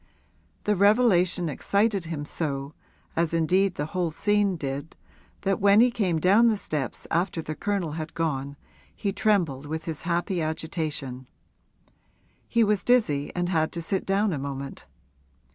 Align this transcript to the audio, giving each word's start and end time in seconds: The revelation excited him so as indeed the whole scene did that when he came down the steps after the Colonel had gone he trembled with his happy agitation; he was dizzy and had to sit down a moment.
The 0.63 0.75
revelation 0.75 1.47
excited 1.47 2.05
him 2.05 2.25
so 2.25 2.73
as 3.15 3.35
indeed 3.35 3.75
the 3.75 3.85
whole 3.93 4.09
scene 4.09 4.55
did 4.57 4.95
that 5.41 5.59
when 5.61 5.79
he 5.79 5.91
came 5.91 6.17
down 6.17 6.47
the 6.47 6.57
steps 6.57 7.05
after 7.11 7.39
the 7.39 7.53
Colonel 7.53 7.91
had 7.91 8.15
gone 8.15 8.57
he 8.95 9.13
trembled 9.13 9.67
with 9.67 9.85
his 9.85 10.01
happy 10.01 10.41
agitation; 10.41 11.27
he 12.49 12.63
was 12.63 12.83
dizzy 12.83 13.31
and 13.35 13.49
had 13.49 13.71
to 13.73 13.81
sit 13.83 14.03
down 14.07 14.33
a 14.33 14.39
moment. 14.39 14.87